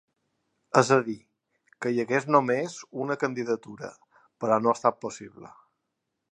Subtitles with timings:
[0.79, 1.17] És a dir,
[1.85, 3.93] que hi hagués només una candidatura,
[4.45, 5.57] però no ha estat possible.